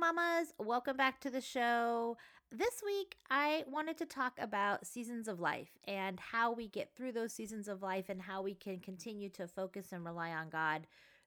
[0.00, 0.54] mamas.
[0.58, 2.16] Welcome back to the show.
[2.50, 7.12] This week, I wanted to talk about seasons of life and how we get through
[7.12, 10.86] those seasons of life and how we can continue to focus and rely on God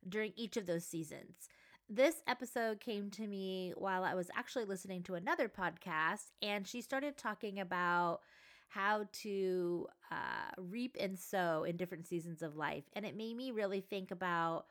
[0.09, 1.49] during each of those seasons.
[1.87, 6.81] This episode came to me while I was actually listening to another podcast, and she
[6.81, 8.21] started talking about
[8.69, 12.85] how to uh, reap and sow in different seasons of life.
[12.93, 14.65] And it made me really think about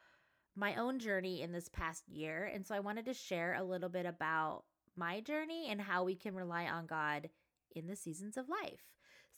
[0.55, 2.51] my own journey in this past year.
[2.53, 4.65] And so I wanted to share a little bit about
[4.97, 7.31] my journey and how we can rely on God
[7.75, 8.83] in the seasons of life.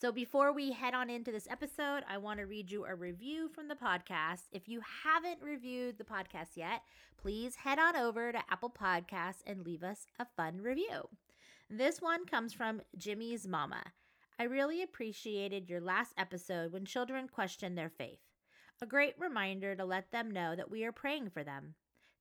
[0.01, 3.49] So before we head on into this episode, I want to read you a review
[3.49, 4.43] from the podcast.
[4.51, 6.83] If you haven't reviewed the podcast yet,
[7.17, 11.09] please head on over to Apple Podcasts and leave us a fun review.
[11.71, 13.83] This one comes from Jimmy's Mama.
[14.39, 18.19] I really appreciated your last episode when children question their faith.
[18.83, 21.75] A great reminder to let them know that we are praying for them.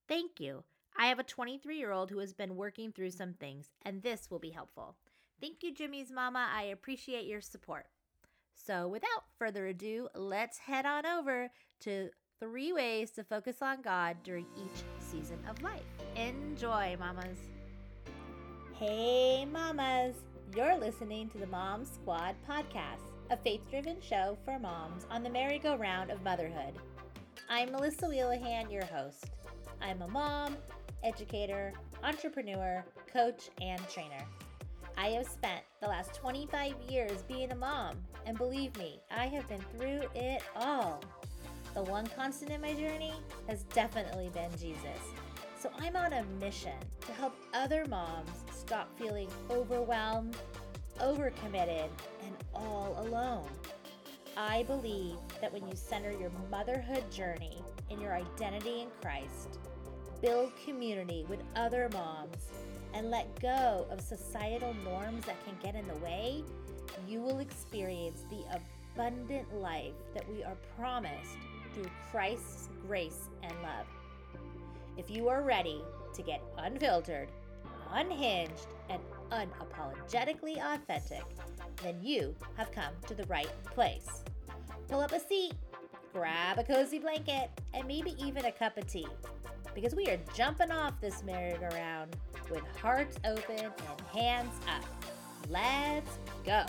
[0.08, 0.64] Thank you.
[0.98, 4.30] I have a 23 year old who has been working through some things, and this
[4.30, 4.96] will be helpful.
[5.42, 6.48] Thank you, Jimmy's Mama.
[6.56, 7.88] I appreciate your support.
[8.54, 11.50] So, without further ado, let's head on over
[11.82, 15.82] to three ways to focus on God during each season of life.
[16.16, 17.40] Enjoy, mamas.
[18.74, 20.16] Hey, mamas.
[20.56, 25.30] You're listening to the Mom Squad podcast, a faith driven show for moms on the
[25.30, 26.76] merry-go-round of motherhood.
[27.50, 29.32] I'm Melissa Wheelahan, your host.
[29.82, 30.56] I'm a mom,
[31.04, 31.74] educator,
[32.04, 34.24] entrepreneur, coach, and trainer.
[35.00, 39.50] I have spent the last 25 years being a mom, and believe me, I have
[39.50, 41.02] been through it all.
[41.74, 43.14] The one constant in my journey
[43.48, 45.02] has definitely been Jesus.
[45.60, 50.38] So I'm on a mission to help other moms stop feeling overwhelmed,
[51.02, 51.90] overcommitted,
[52.54, 53.48] all alone.
[54.36, 59.60] I believe that when you center your motherhood journey in your identity in Christ,
[60.22, 62.50] build community with other moms,
[62.94, 66.44] and let go of societal norms that can get in the way,
[67.08, 68.44] you will experience the
[68.96, 71.38] abundant life that we are promised
[71.74, 73.88] through Christ's grace and love.
[74.98, 75.82] If you are ready
[76.14, 77.30] to get unfiltered,
[77.92, 79.02] unhinged, and
[79.34, 81.24] unapologetically authentic,
[81.82, 84.24] then you have come to the right place.
[84.88, 85.54] Pull up a seat,
[86.14, 89.08] grab a cozy blanket, and maybe even a cup of tea,
[89.74, 92.16] because we are jumping off this merry-go-round
[92.52, 94.86] with hearts open and hands up.
[95.50, 96.66] Let's go.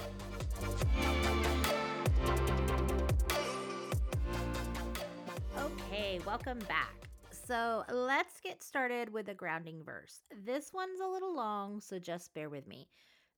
[5.59, 7.04] Okay, welcome back.
[7.47, 10.23] So let's get started with a grounding verse.
[10.47, 12.89] This one's a little long, so just bear with me.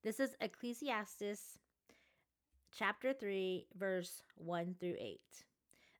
[0.01, 1.59] This is Ecclesiastes
[2.71, 5.19] chapter 3, verse 1 through 8.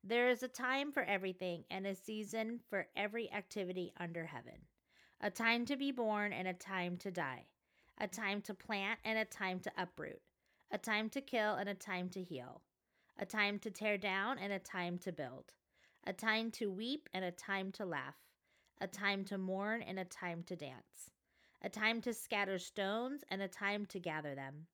[0.04, 4.56] There is a time for everything and a season for every activity under heaven,
[5.20, 7.44] a time to be born and a time to die,
[7.98, 10.22] a time to plant and a time to uproot,
[10.70, 12.62] a time to kill and a time to heal,
[13.18, 15.52] a time to tear down and a time to build
[16.08, 18.16] a time to weep and a time to laugh,
[18.80, 21.10] a time to mourn and a time to dance,
[21.60, 24.66] a time to scatter stones and a time to gather them,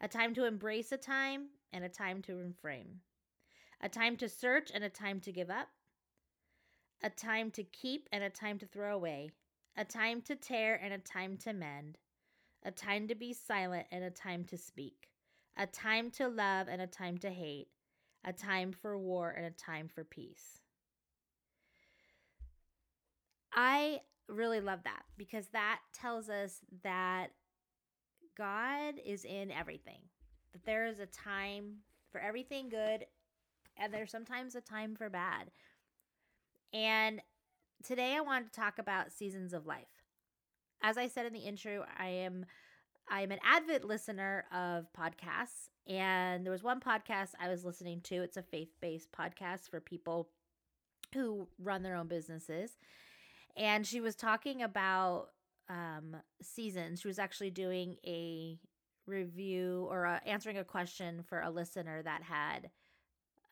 [0.00, 2.98] a time to embrace a time and a time to refrain,
[3.80, 5.68] a time to search and a time to give up,
[7.00, 9.30] a time to keep and a time to throw away,
[9.76, 11.96] a time to tear and a time to mend,
[12.64, 15.10] a time to be silent and a time to speak,
[15.56, 17.68] a time to love and a time to hate,
[18.24, 20.61] a time for war and a time for peace.
[23.54, 27.28] I really love that because that tells us that
[28.36, 30.00] God is in everything,
[30.52, 31.78] that there is a time
[32.10, 33.06] for everything good,
[33.76, 35.50] and there's sometimes a time for bad.
[36.72, 37.20] And
[37.82, 39.86] today I want to talk about seasons of life.
[40.82, 42.46] As I said in the intro, I am
[43.10, 48.00] I am an avid listener of podcasts, and there was one podcast I was listening
[48.02, 48.22] to.
[48.22, 50.30] It's a faith based podcast for people
[51.12, 52.78] who run their own businesses
[53.56, 55.28] and she was talking about
[55.68, 57.00] um, seasons.
[57.00, 58.58] She was actually doing a
[59.06, 62.70] review or uh, answering a question for a listener that had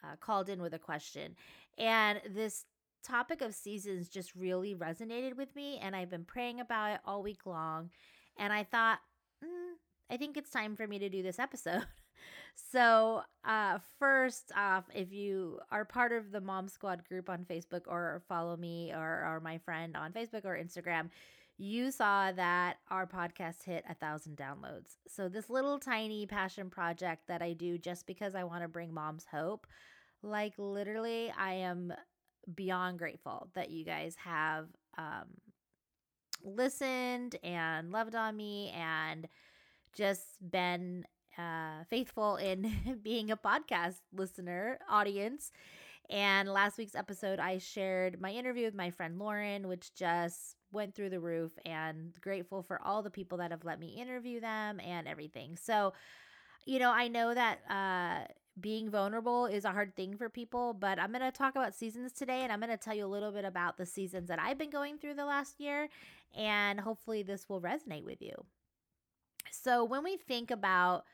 [0.02, 1.36] uh, called in with a question,
[1.78, 2.64] and this
[3.02, 7.22] topic of seasons just really resonated with me, and I've been praying about it all
[7.22, 7.90] week long,
[8.38, 9.00] and I thought.
[9.44, 9.76] Mm,
[10.12, 11.86] I think it's time for me to do this episode.
[12.54, 17.82] so, uh, first off, if you are part of the Mom Squad group on Facebook
[17.86, 21.10] or follow me or, or my friend on Facebook or Instagram,
[21.58, 24.96] you saw that our podcast hit a thousand downloads.
[25.08, 28.92] So, this little tiny passion project that I do just because I want to bring
[28.92, 29.66] moms hope,
[30.22, 31.92] like literally, I am
[32.54, 34.68] beyond grateful that you guys have
[34.98, 35.28] um,
[36.42, 39.28] listened and loved on me and
[39.94, 41.04] just been
[41.38, 45.52] uh, faithful in being a podcast listener audience.
[46.10, 50.94] And last week's episode, I shared my interview with my friend Lauren, which just went
[50.94, 54.80] through the roof, and grateful for all the people that have let me interview them
[54.80, 55.56] and everything.
[55.56, 55.92] So,
[56.66, 58.26] you know, I know that uh,
[58.60, 62.12] being vulnerable is a hard thing for people, but I'm going to talk about seasons
[62.12, 64.58] today and I'm going to tell you a little bit about the seasons that I've
[64.58, 65.88] been going through the last year,
[66.36, 68.34] and hopefully this will resonate with you.
[69.50, 71.04] So, when we think about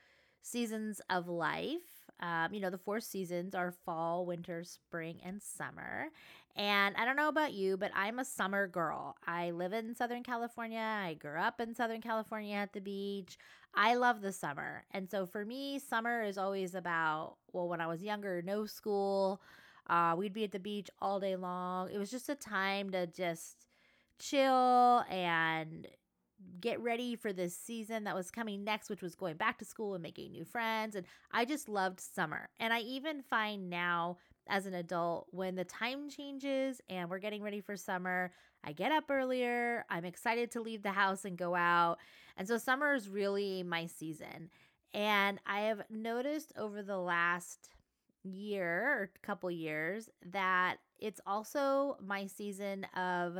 [0.41, 6.07] seasons of life, um, you know, the four seasons are fall, winter, spring, and summer.
[6.55, 9.15] And I don't know about you, but I'm a summer girl.
[9.27, 10.79] I live in Southern California.
[10.79, 13.37] I grew up in Southern California at the beach.
[13.75, 14.83] I love the summer.
[14.91, 19.39] And so for me, summer is always about, well, when I was younger, no school.
[19.87, 21.91] Uh, we'd be at the beach all day long.
[21.91, 23.67] It was just a time to just
[24.19, 25.46] chill and
[26.67, 29.93] get ready for this season that was coming next, which was going back to school
[29.93, 30.97] and making new friends.
[30.97, 32.49] And I just loved summer.
[32.59, 34.17] And I even find now
[34.49, 38.33] as an adult when the time changes and we're getting ready for summer,
[38.65, 39.85] I get up earlier.
[39.89, 41.99] I'm excited to leave the house and go out.
[42.35, 44.49] And so summer is really my season.
[44.93, 47.69] And I have noticed over the last
[48.23, 53.37] year or couple years that it's also my season of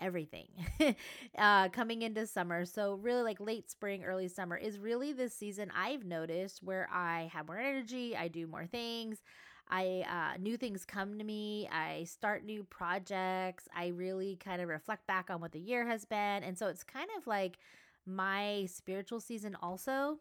[0.00, 0.48] everything
[1.38, 2.64] uh, coming into summer.
[2.64, 7.30] So, really, like late spring, early summer is really the season I've noticed where I
[7.32, 9.22] have more energy, I do more things.
[9.68, 11.68] I uh, new things come to me.
[11.72, 13.68] I start new projects.
[13.74, 16.84] I really kind of reflect back on what the year has been, and so it's
[16.84, 17.58] kind of like
[18.06, 20.18] my spiritual season also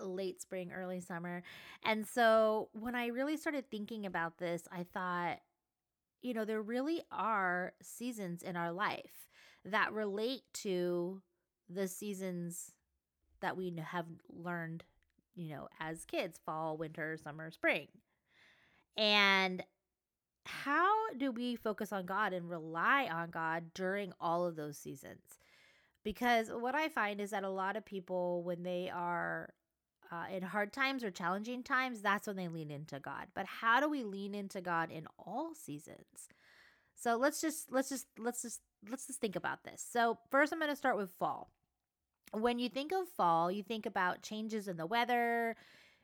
[0.00, 1.42] late spring, early summer.
[1.84, 5.38] And so when I really started thinking about this, I thought,
[6.22, 9.28] you know, there really are seasons in our life
[9.64, 11.20] that relate to
[11.68, 12.72] the seasons
[13.40, 14.84] that we have learned,
[15.36, 17.88] you know, as kids fall, winter, summer, spring.
[18.96, 19.62] And
[20.44, 25.38] how do we focus on God and rely on God during all of those seasons?
[26.04, 29.50] Because what I find is that a lot of people, when they are
[30.10, 33.26] uh, in hard times or challenging times, that's when they lean into God.
[33.34, 36.28] But how do we lean into God in all seasons?
[36.94, 38.60] So let's just let's just let's just
[38.90, 39.84] let's just think about this.
[39.88, 41.50] So first, I'm going to start with fall.
[42.32, 45.56] When you think of fall, you think about changes in the weather.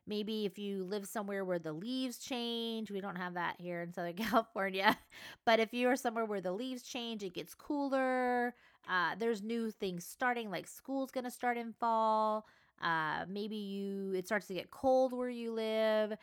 [0.07, 3.93] Maybe if you live somewhere where the leaves change, we don't have that here in
[3.93, 4.99] Southern California.
[5.47, 8.55] But if you are somewhere where the leaves change, it gets cooler.
[8.89, 12.47] Uh, there's new things starting, like school's going to start in fall.
[12.83, 16.15] Uh, maybe you it starts to get cold where you live.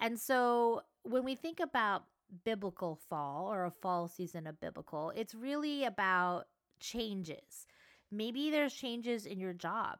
[0.00, 2.04] And so when we think about
[2.44, 6.46] biblical fall or a fall season of biblical, it's really about
[6.80, 7.66] changes.
[8.10, 9.98] Maybe there's changes in your job.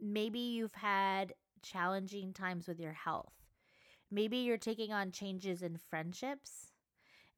[0.00, 3.32] Maybe you've had challenging times with your health.
[4.10, 6.72] Maybe you're taking on changes in friendships.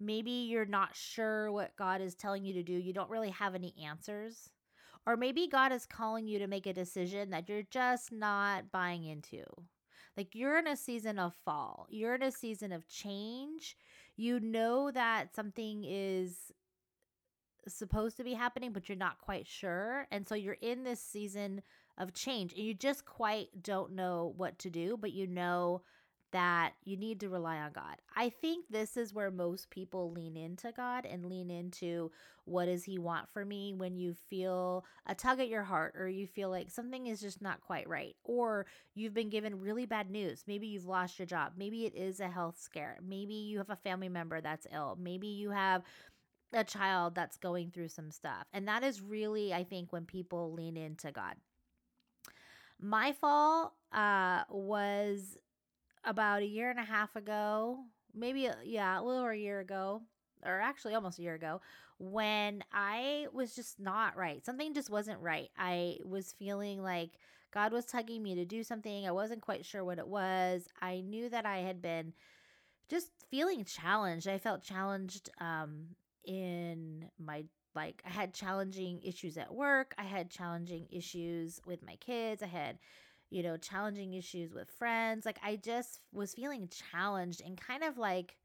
[0.00, 2.72] Maybe you're not sure what God is telling you to do.
[2.72, 4.50] You don't really have any answers.
[5.06, 9.04] Or maybe God is calling you to make a decision that you're just not buying
[9.04, 9.44] into.
[10.16, 13.76] Like you're in a season of fall, you're in a season of change.
[14.16, 16.52] You know that something is
[17.66, 20.06] supposed to be happening, but you're not quite sure.
[20.10, 21.62] And so you're in this season
[21.98, 25.82] of change and you just quite don't know what to do, but you know
[26.34, 27.94] that you need to rely on God.
[28.16, 32.10] I think this is where most people lean into God and lean into
[32.44, 36.08] what does he want for me when you feel a tug at your heart or
[36.08, 40.10] you feel like something is just not quite right or you've been given really bad
[40.10, 40.42] news.
[40.48, 41.52] Maybe you've lost your job.
[41.56, 42.98] Maybe it is a health scare.
[43.00, 44.98] Maybe you have a family member that's ill.
[45.00, 45.84] Maybe you have
[46.52, 48.48] a child that's going through some stuff.
[48.52, 51.36] And that is really I think when people lean into God.
[52.80, 55.38] My fall uh, was
[56.04, 57.78] about a year and a half ago,
[58.14, 60.02] maybe, yeah, a little over a year ago,
[60.44, 61.60] or actually almost a year ago,
[61.98, 64.44] when I was just not right.
[64.44, 65.48] Something just wasn't right.
[65.56, 67.12] I was feeling like
[67.52, 69.06] God was tugging me to do something.
[69.06, 70.68] I wasn't quite sure what it was.
[70.82, 72.12] I knew that I had been
[72.88, 74.28] just feeling challenged.
[74.28, 75.86] I felt challenged um,
[76.24, 77.44] in my
[77.74, 79.94] like I had challenging issues at work.
[79.98, 82.42] I had challenging issues with my kids.
[82.42, 82.78] I had
[83.30, 85.26] you know, challenging issues with friends.
[85.26, 88.36] Like I just was feeling challenged and kind of like,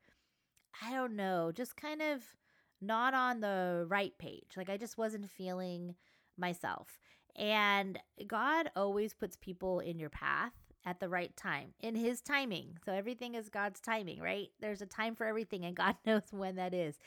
[0.81, 2.21] I don't know, just kind of
[2.81, 4.51] not on the right page.
[4.55, 5.95] Like I just wasn't feeling
[6.37, 6.99] myself.
[7.35, 10.53] And God always puts people in your path
[10.85, 12.77] at the right time in his timing.
[12.85, 14.49] So everything is God's timing, right?
[14.59, 16.97] There's a time for everything and God knows when that is.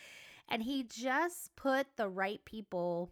[0.49, 3.11] And he just put the right people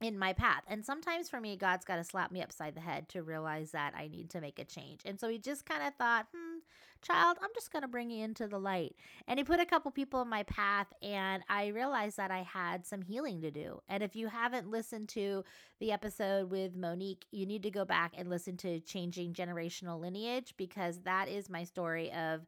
[0.00, 0.62] in my path.
[0.68, 3.94] And sometimes for me, God's got to slap me upside the head to realize that
[3.96, 5.00] I need to make a change.
[5.04, 6.58] And so he just kind of thought, hmm,
[7.00, 8.94] child, I'm just going to bring you into the light.
[9.26, 12.86] And he put a couple people in my path, and I realized that I had
[12.86, 13.80] some healing to do.
[13.88, 15.44] And if you haven't listened to
[15.80, 20.54] the episode with Monique, you need to go back and listen to Changing Generational Lineage
[20.58, 22.42] because that is my story of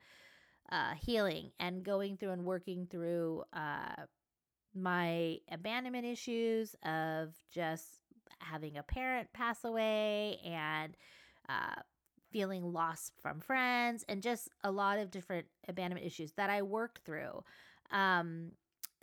[0.71, 3.45] uh, healing and going through and working through.
[3.55, 4.05] Uh,
[4.83, 7.87] my abandonment issues of just
[8.41, 10.97] having a parent pass away and
[11.49, 11.81] uh,
[12.31, 17.05] feeling lost from friends and just a lot of different abandonment issues that I worked
[17.05, 17.43] through.
[17.91, 18.53] Um,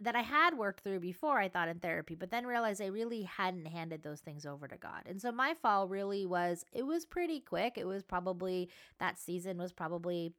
[0.01, 3.24] that I had worked through before I thought in therapy, but then realized I really
[3.24, 5.03] hadn't handed those things over to God.
[5.05, 7.77] And so my fall really was, it was pretty quick.
[7.77, 10.34] It was probably, that season was probably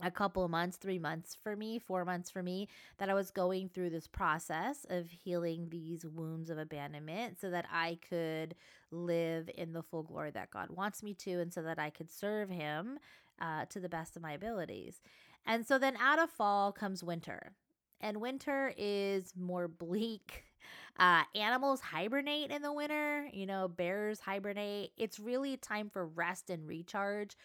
[0.00, 3.30] a couple of months, three months for me, four months for me, that I was
[3.30, 8.54] going through this process of healing these wounds of abandonment so that I could
[8.90, 12.10] live in the full glory that God wants me to, and so that I could
[12.10, 12.98] serve Him
[13.40, 15.00] uh, to the best of my abilities.
[15.44, 17.52] And so then out of fall comes winter,
[18.00, 20.44] and winter is more bleak.
[21.00, 24.90] Uh, animals hibernate in the winter, you know, bears hibernate.
[24.96, 27.36] It's really time for rest and recharge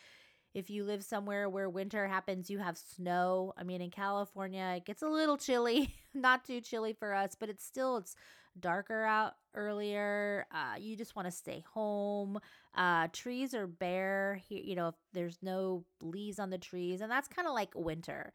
[0.53, 3.53] if you live somewhere where winter happens, you have snow.
[3.57, 7.50] I mean, in California, it gets a little chilly, not too chilly for us, but
[7.50, 8.15] it's still it's
[8.60, 10.45] darker out earlier.
[10.51, 12.39] Uh, you just want to stay home.
[12.75, 14.39] Uh, trees are bare.
[14.48, 18.31] Here, you know, there's no leaves on the trees, and that's kind of like winter.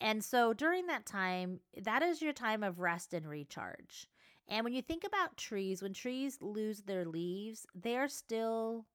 [0.00, 4.06] And so during that time, that is your time of rest and recharge.
[4.48, 8.86] And when you think about trees, when trees lose their leaves, they are still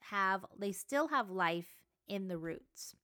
[0.00, 1.76] have they still have life
[2.08, 2.94] in the roots.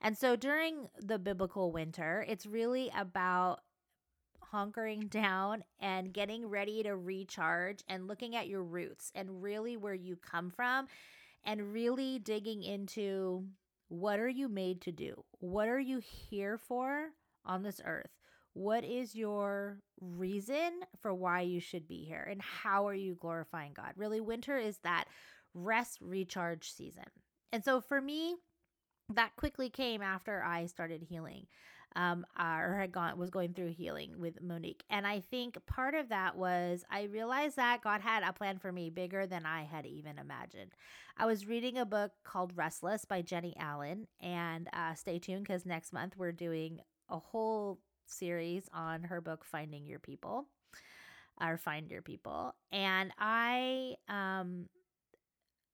[0.00, 3.60] And so during the biblical winter, it's really about
[4.52, 9.94] hunkering down and getting ready to recharge and looking at your roots and really where
[9.94, 10.88] you come from
[11.44, 13.44] and really digging into
[13.88, 15.24] what are you made to do?
[15.40, 17.10] What are you here for
[17.44, 18.10] on this earth?
[18.54, 22.26] What is your reason for why you should be here?
[22.30, 23.92] And how are you glorifying God?
[23.96, 25.04] Really, winter is that
[25.54, 27.04] rest recharge season.
[27.52, 28.36] And so for me,
[29.14, 31.46] that quickly came after I started healing.
[31.94, 34.82] Um, or had gone was going through healing with Monique.
[34.88, 38.72] And I think part of that was I realized that God had a plan for
[38.72, 40.70] me bigger than I had even imagined.
[41.18, 45.66] I was reading a book called Restless by Jennie Allen, and uh, stay tuned because
[45.66, 46.80] next month we're doing
[47.10, 50.46] a whole series on her book Finding Your People,
[51.40, 52.54] or Find Your People.
[52.70, 54.66] And I um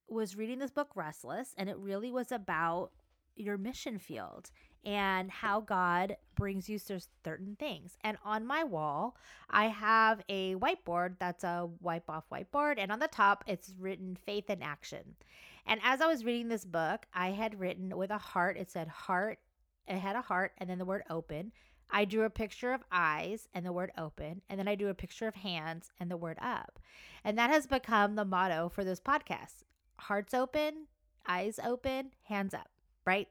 [0.09, 2.91] was reading this book, Restless, and it really was about
[3.37, 4.51] your mission field
[4.85, 7.97] and how God brings you to certain things.
[8.03, 9.17] And on my wall,
[9.51, 12.77] I have a whiteboard that's a wipe off whiteboard.
[12.79, 15.17] And on the top, it's written faith in action.
[15.67, 18.89] And as I was reading this book, I had written with a heart, it said
[18.89, 19.39] heart,
[19.87, 21.53] it had a heart, and then the word open.
[21.91, 24.95] I drew a picture of eyes and the word open, and then I drew a
[24.95, 26.79] picture of hands and the word up.
[27.25, 29.65] And that has become the motto for this podcast
[29.99, 30.87] hearts open,
[31.27, 32.69] eyes open, hands up,
[33.05, 33.29] right?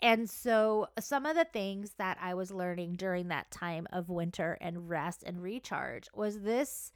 [0.00, 4.56] And so, some of the things that I was learning during that time of winter
[4.60, 6.92] and rest and recharge was this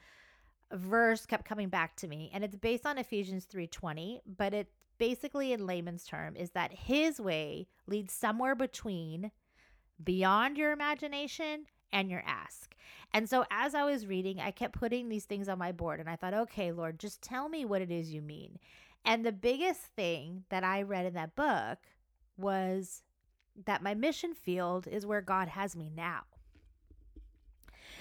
[0.73, 5.53] verse kept coming back to me and it's based on Ephesians 3:20 but it basically
[5.53, 9.31] in layman's term is that his way leads somewhere between
[10.03, 12.75] beyond your imagination and your ask.
[13.13, 16.09] And so as I was reading I kept putting these things on my board and
[16.09, 18.59] I thought okay Lord just tell me what it is you mean.
[19.05, 21.79] And the biggest thing that I read in that book
[22.37, 23.03] was
[23.67, 26.23] that my mission field is where God has me now.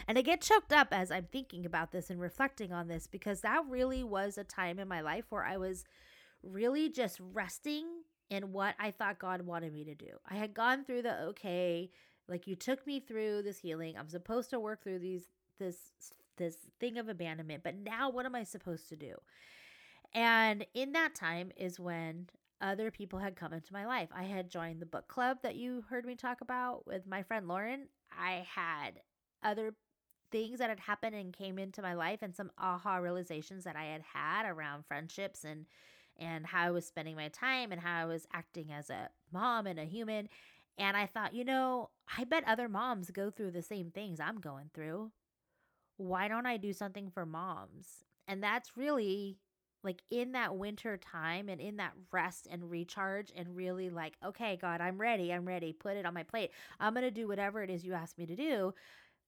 [0.08, 3.42] And I get choked up as I'm thinking about this and reflecting on this because
[3.42, 5.84] that really was a time in my life where I was
[6.44, 7.86] really just resting
[8.30, 10.12] in what I thought God wanted me to do.
[10.28, 11.92] I had gone through the okay,
[12.28, 13.96] like you took me through this healing.
[13.98, 15.26] I'm supposed to work through these
[15.60, 15.78] this
[16.38, 19.16] this thing of abandonment, but now what am I supposed to do?
[20.14, 22.28] And in that time is when
[22.60, 24.10] other people had come into my life.
[24.14, 27.48] I had joined the book club that you heard me talk about with my friend
[27.48, 27.88] Lauren.
[28.12, 29.02] I had
[29.44, 29.74] other
[30.32, 33.86] things that had happened and came into my life and some aha realizations that I
[33.86, 35.66] had had around friendships and
[36.18, 39.66] and how I was spending my time and how I was acting as a mom
[39.66, 40.28] and a human.
[40.78, 44.40] And I thought, you know, I bet other moms go through the same things I'm
[44.40, 45.12] going through.
[45.98, 48.04] Why don't I do something for moms?
[48.28, 49.38] And that's really
[49.84, 54.58] like in that winter time and in that rest and recharge and really like okay
[54.62, 57.64] god i'm ready i'm ready put it on my plate i'm going to do whatever
[57.64, 58.74] it is you ask me to do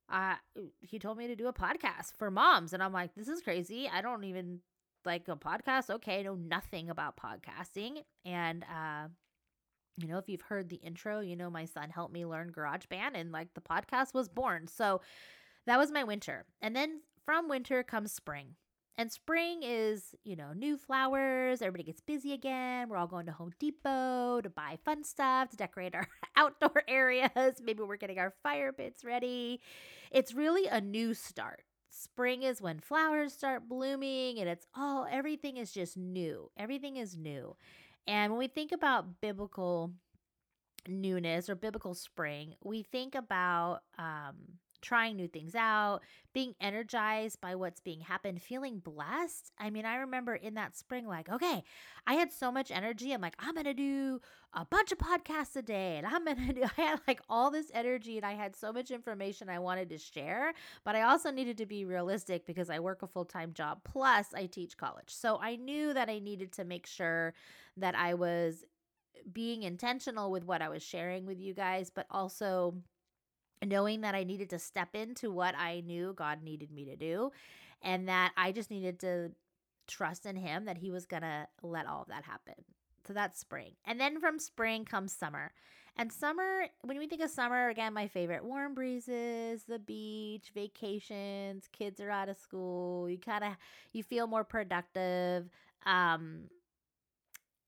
[0.09, 0.35] uh,
[0.81, 2.73] he told me to do a podcast for moms.
[2.73, 3.89] And I'm like, this is crazy.
[3.91, 4.59] I don't even
[5.05, 5.89] like a podcast.
[5.89, 8.03] Okay, I know nothing about podcasting.
[8.25, 9.07] And, uh,
[9.97, 13.11] you know, if you've heard the intro, you know, my son helped me learn GarageBand
[13.15, 14.67] and like the podcast was born.
[14.67, 15.01] So
[15.65, 16.45] that was my winter.
[16.61, 18.55] And then from winter comes spring.
[18.97, 21.61] And spring is, you know, new flowers.
[21.61, 22.89] Everybody gets busy again.
[22.89, 27.61] We're all going to Home Depot to buy fun stuff, to decorate our outdoor areas.
[27.63, 29.61] Maybe we're getting our fire pits ready.
[30.11, 31.63] It's really a new start.
[31.89, 36.51] Spring is when flowers start blooming and it's all, everything is just new.
[36.57, 37.55] Everything is new.
[38.05, 39.91] And when we think about biblical
[40.87, 44.35] newness or biblical spring, we think about um,
[44.83, 46.01] trying new things out,
[46.33, 49.51] being energized by what's being happened, feeling blessed.
[49.57, 51.63] I mean, I remember in that spring, like, okay,
[52.05, 53.11] I had so much energy.
[53.11, 54.19] I'm like, I'm going to do
[54.53, 55.97] a bunch of podcasts a day.
[55.97, 58.71] And I'm going to do, I had like all this energy and I had so
[58.71, 60.53] much information I wanted to share.
[60.83, 63.79] But I also needed to be realistic because I work a full time job.
[63.83, 65.09] Plus, I teach college.
[65.09, 67.33] So I knew that I needed to make sure
[67.77, 68.65] that I was
[69.31, 72.75] being intentional with what I was sharing with you guys, but also
[73.65, 77.31] knowing that I needed to step into what I knew God needed me to do
[77.81, 79.31] and that I just needed to
[79.87, 82.55] trust in Him that He was going to let all of that happen.
[83.05, 83.73] So that's spring.
[83.85, 85.51] And then from spring comes summer.
[85.95, 91.67] And summer, when we think of summer, again, my favorite warm breezes, the beach, vacations,
[91.71, 93.07] kids are out of school.
[93.09, 93.51] You kind of
[93.91, 95.49] you feel more productive.
[95.85, 96.45] Um,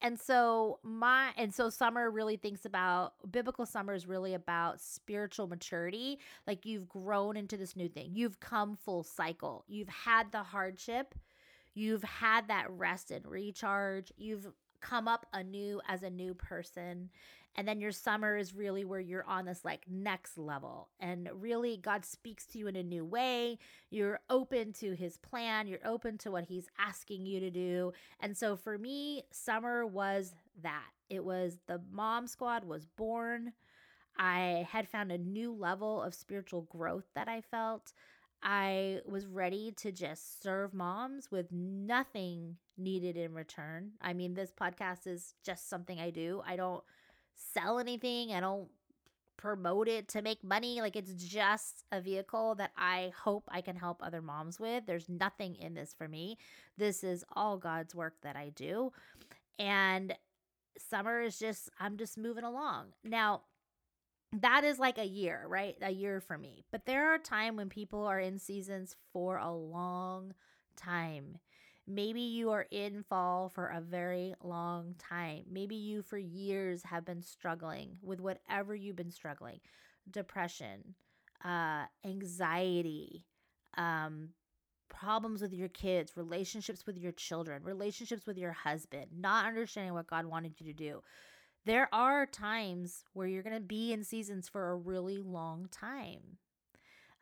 [0.05, 5.47] and so my and so summer really thinks about biblical summer is really about spiritual
[5.47, 6.19] maturity.
[6.45, 8.11] Like you've grown into this new thing.
[8.13, 9.63] You've come full cycle.
[9.67, 11.15] You've had the hardship.
[11.73, 14.13] You've had that rest and recharge.
[14.15, 14.47] You've
[14.79, 17.09] come up anew as a new person
[17.55, 20.89] and then your summer is really where you're on this like next level.
[20.99, 23.57] And really, God speaks to you in a new way.
[23.89, 27.93] You're open to his plan, you're open to what he's asking you to do.
[28.19, 30.89] And so for me, summer was that.
[31.09, 33.53] It was the mom squad was born.
[34.17, 37.93] I had found a new level of spiritual growth that I felt.
[38.41, 43.91] I was ready to just serve moms with nothing needed in return.
[44.01, 46.41] I mean, this podcast is just something I do.
[46.45, 46.83] I don't
[47.35, 48.33] sell anything.
[48.33, 48.69] I don't
[49.37, 50.81] promote it to make money.
[50.81, 54.85] Like it's just a vehicle that I hope I can help other moms with.
[54.85, 56.37] There's nothing in this for me.
[56.77, 58.91] This is all God's work that I do.
[59.59, 60.15] And
[60.77, 62.87] summer is just, I'm just moving along.
[63.03, 63.41] Now,
[64.41, 65.77] that is like a year, right?
[65.81, 66.65] A year for me.
[66.71, 70.33] But there are times when people are in seasons for a long
[70.75, 71.37] time.
[71.87, 75.43] Maybe you are in fall for a very long time.
[75.49, 79.59] Maybe you, for years, have been struggling with whatever you've been struggling
[80.09, 80.95] depression,
[81.43, 83.25] uh, anxiety,
[83.77, 84.29] um,
[84.89, 90.07] problems with your kids, relationships with your children, relationships with your husband, not understanding what
[90.07, 91.01] God wanted you to do.
[91.65, 96.37] There are times where you're going to be in seasons for a really long time.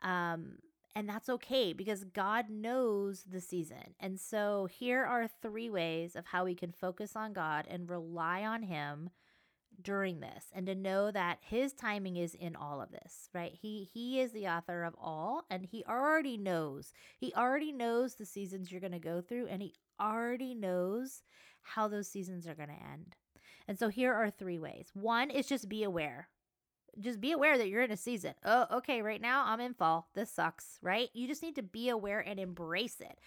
[0.01, 0.57] Um,
[0.95, 3.95] and that's okay because God knows the season.
[3.99, 8.43] And so here are three ways of how we can focus on God and rely
[8.43, 9.09] on Him
[9.81, 13.53] during this and to know that his timing is in all of this right?
[13.59, 16.93] He he is the author of all and he already knows.
[17.17, 21.23] He already knows the seasons you're going to go through and he already knows
[21.61, 23.15] how those seasons are going to end.
[23.67, 24.87] And so here are three ways.
[24.93, 26.27] One is just be aware
[26.99, 28.33] just be aware that you're in a season.
[28.43, 30.09] Oh, okay, right now I'm in fall.
[30.13, 31.09] This sucks, right?
[31.13, 33.17] You just need to be aware and embrace it.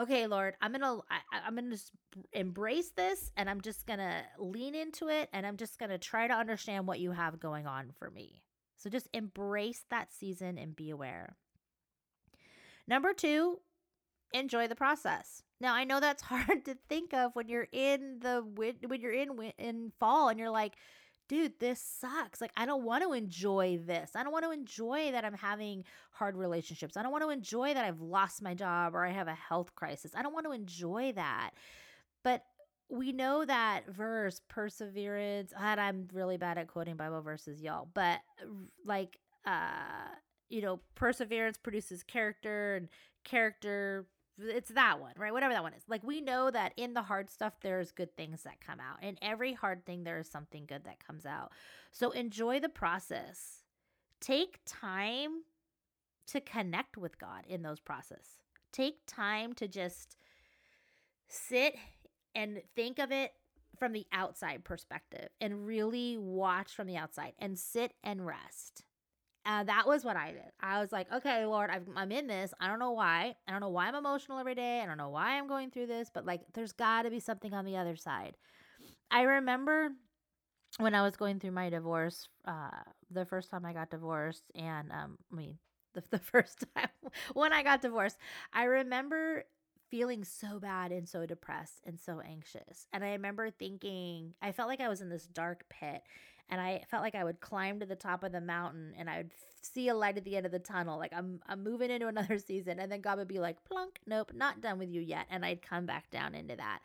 [0.00, 1.00] Okay, Lord, I'm gonna
[1.32, 1.90] I'm gonna just
[2.32, 6.34] embrace this, and I'm just gonna lean into it, and I'm just gonna try to
[6.34, 8.42] understand what you have going on for me.
[8.76, 11.36] So just embrace that season and be aware.
[12.86, 13.58] Number two,
[14.32, 15.42] enjoy the process.
[15.60, 19.52] Now I know that's hard to think of when you're in the when you're in
[19.58, 20.74] in fall and you're like,
[21.28, 22.40] dude, this sucks.
[22.40, 24.12] Like, I don't want to enjoy this.
[24.14, 26.96] I don't want to enjoy that I'm having hard relationships.
[26.96, 29.74] I don't want to enjoy that I've lost my job or I have a health
[29.74, 30.12] crisis.
[30.16, 31.50] I don't want to enjoy that.
[32.24, 32.44] But
[32.88, 38.20] we know that verse, perseverance, and I'm really bad at quoting Bible verses, y'all, but
[38.84, 40.08] like, uh,
[40.48, 42.88] you know, perseverance produces character and
[43.24, 44.06] character
[44.38, 45.32] it's that one, right?
[45.32, 45.82] Whatever that one is.
[45.88, 49.02] Like we know that in the hard stuff there's good things that come out.
[49.02, 51.52] In every hard thing there is something good that comes out.
[51.92, 53.62] So enjoy the process.
[54.20, 55.42] Take time
[56.28, 58.40] to connect with God in those process.
[58.72, 60.16] Take time to just
[61.28, 61.74] sit
[62.34, 63.32] and think of it
[63.78, 68.84] from the outside perspective and really watch from the outside and sit and rest
[69.48, 70.52] uh, that was what I did.
[70.60, 72.52] I was like, okay, Lord, i am in this.
[72.60, 73.34] I don't know why.
[73.46, 74.82] I don't know why I'm emotional every day.
[74.82, 77.54] I don't know why I'm going through this, but like, there's got to be something
[77.54, 78.36] on the other side.
[79.10, 79.88] I remember
[80.76, 82.68] when I was going through my divorce, uh,
[83.10, 85.58] the first time I got divorced, and um, I mean,
[85.94, 86.90] the, the first time
[87.32, 88.18] when I got divorced,
[88.52, 89.44] I remember
[89.90, 92.86] feeling so bad and so depressed and so anxious.
[92.92, 96.02] And I remember thinking, I felt like I was in this dark pit
[96.50, 99.18] and I felt like I would climb to the top of the mountain and I
[99.18, 100.98] would see a light at the end of the tunnel.
[100.98, 104.32] Like I'm I'm moving into another season and then God would be like, "Plunk, nope,
[104.34, 106.80] not done with you yet." And I'd come back down into that.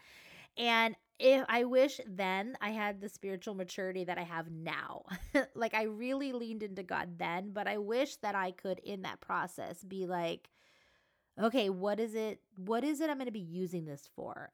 [0.58, 5.04] And if I wish then I had the spiritual maturity that I have now.
[5.56, 9.22] like I really leaned into God then, but I wish that I could in that
[9.22, 10.50] process be like,
[11.42, 14.52] okay, what is it what is it I'm going to be using this for?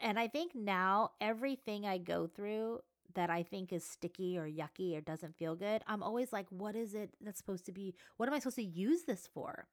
[0.00, 2.80] And I think now everything I go through
[3.14, 6.76] that I think is sticky or yucky or doesn't feel good, I'm always like, what
[6.76, 7.94] is it that's supposed to be?
[8.16, 9.66] What am I supposed to use this for?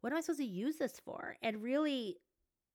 [0.00, 1.36] What am I supposed to use this for?
[1.42, 2.16] And really,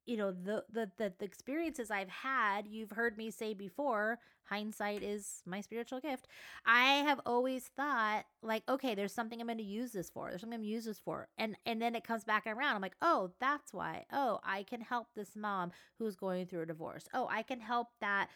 [0.06, 5.04] you know, the, the the the experiences I've had, you've heard me say before, hindsight
[5.04, 6.28] is my spiritual gift.
[6.66, 10.30] I have always thought like, okay, there's something I'm going to use this for.
[10.30, 11.28] There's something I'm going to use this for.
[11.38, 12.76] And and then it comes back around.
[12.76, 14.06] I'm like, "Oh, that's why.
[14.12, 17.08] Oh, I can help this mom who's going through a divorce.
[17.14, 18.30] Oh, I can help that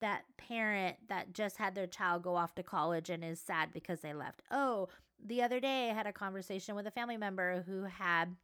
[0.00, 4.00] that parent that just had their child go off to college and is sad because
[4.00, 4.42] they left.
[4.50, 4.88] Oh,
[5.24, 8.36] the other day I had a conversation with a family member who had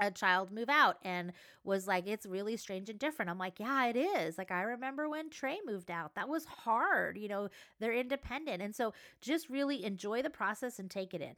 [0.00, 1.32] a child move out and
[1.64, 3.30] was like, it's really strange and different.
[3.30, 4.38] I'm like, yeah, it is.
[4.38, 7.18] Like, I remember when Trey moved out, that was hard.
[7.18, 7.48] You know,
[7.80, 8.62] they're independent.
[8.62, 11.34] And so just really enjoy the process and take it in.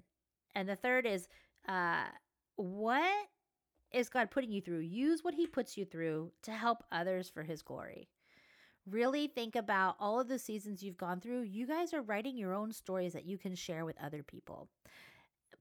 [0.54, 1.28] And the third is,
[1.68, 2.04] uh,
[2.56, 3.28] what
[3.92, 4.80] is God putting you through?
[4.80, 8.08] Use what He puts you through to help others for His glory
[8.88, 11.42] really think about all of the seasons you've gone through.
[11.42, 14.68] You guys are writing your own stories that you can share with other people.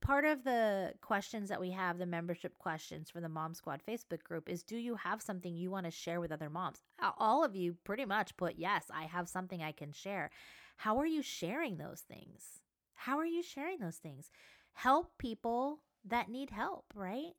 [0.00, 4.22] Part of the questions that we have, the membership questions for the Mom Squad Facebook
[4.22, 6.80] group, is do you have something you want to share with other moms?
[7.18, 10.30] All of you pretty much put, yes, I have something I can share.
[10.78, 12.60] How are you sharing those things?
[12.94, 14.30] How are you sharing those things?
[14.72, 17.32] Help people that need help, right?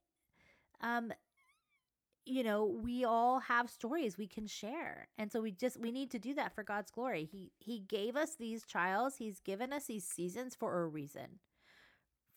[0.82, 1.12] Um,
[2.26, 6.12] you know we all have stories we can share and so we just we need
[6.12, 9.86] to do that for god's glory he he gave us these trials he's given us
[9.86, 11.40] these seasons for a reason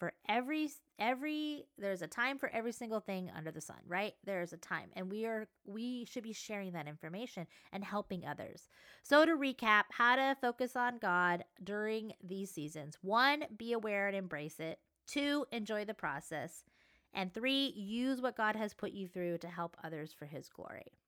[0.04, 4.12] for every every there's a time for every single thing under the sun right?
[4.22, 8.68] There's a time and we are we should be sharing that information and helping others.
[9.02, 12.98] So to recap how to focus on god during these seasons.
[13.00, 14.78] One be aware and embrace it.
[15.06, 16.64] Two enjoy the process.
[17.14, 20.98] And three, use what God has put you through to help others for his glory.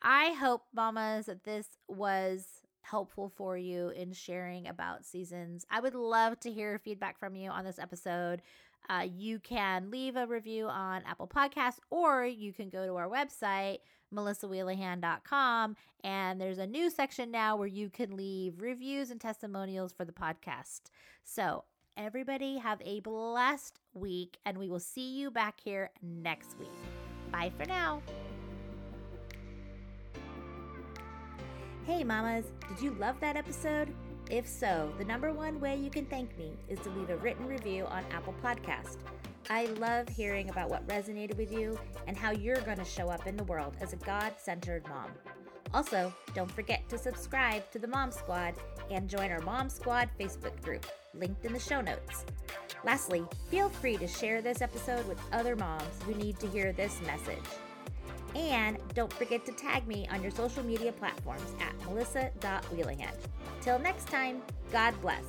[0.00, 2.46] I hope, mamas, that this was
[2.82, 5.66] helpful for you in sharing about seasons.
[5.70, 8.42] I would love to hear feedback from you on this episode.
[8.88, 13.08] Uh, you can leave a review on Apple Podcasts or you can go to our
[13.08, 13.78] website,
[14.14, 20.04] melissawheelahan.com, and there's a new section now where you can leave reviews and testimonials for
[20.04, 20.80] the podcast.
[21.24, 21.64] So
[21.96, 26.70] Everybody have a blessed week, and we will see you back here next week.
[27.30, 28.00] Bye for now.
[31.86, 33.88] Hey, mamas, did you love that episode?
[34.30, 37.46] If so, the number one way you can thank me is to leave a written
[37.46, 38.98] review on Apple Podcast.
[39.48, 43.26] I love hearing about what resonated with you and how you're going to show up
[43.26, 45.10] in the world as a God centered mom.
[45.72, 48.54] Also, don't forget to subscribe to the Mom Squad
[48.90, 52.26] and join our Mom Squad Facebook group, linked in the show notes.
[52.84, 57.00] Lastly, feel free to share this episode with other moms who need to hear this
[57.06, 57.38] message.
[58.34, 63.14] And don't forget to tag me on your social media platforms at melissa.wheelahan.
[63.60, 65.24] Till next time, God bless.